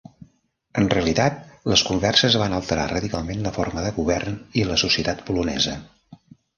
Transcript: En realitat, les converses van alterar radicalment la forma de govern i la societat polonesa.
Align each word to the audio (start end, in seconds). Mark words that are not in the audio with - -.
En 0.81 0.87
realitat, 0.93 1.37
les 1.73 1.83
converses 1.91 2.39
van 2.45 2.57
alterar 2.61 2.87
radicalment 2.95 3.47
la 3.47 3.55
forma 3.61 3.87
de 3.89 3.95
govern 4.01 4.43
i 4.63 4.69
la 4.73 4.83
societat 4.87 5.27
polonesa. 5.31 5.81